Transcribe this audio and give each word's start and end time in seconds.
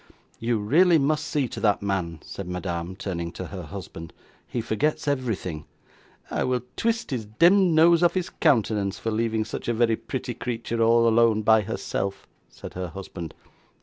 'You 0.39 0.57
really 0.57 0.97
must 0.97 1.25
see 1.25 1.47
to 1.49 1.59
that 1.59 1.83
man,' 1.83 2.21
said 2.23 2.47
Madame, 2.49 2.95
turning 2.95 3.31
to 3.33 3.45
her 3.45 3.61
husband. 3.61 4.13
'He 4.47 4.59
forgets 4.59 5.07
everything.' 5.07 5.65
'I 6.31 6.43
will 6.45 6.61
twist 6.75 7.11
his 7.11 7.27
demd 7.27 7.73
nose 7.73 8.01
off 8.01 8.15
his 8.15 8.31
countenance 8.31 8.97
for 8.97 9.11
leaving 9.11 9.45
such 9.45 9.67
a 9.67 9.75
very 9.75 9.95
pretty 9.95 10.33
creature 10.33 10.81
all 10.81 11.07
alone 11.07 11.43
by 11.43 11.61
herself,' 11.61 12.25
said 12.49 12.73
her 12.73 12.87
husband. 12.87 13.35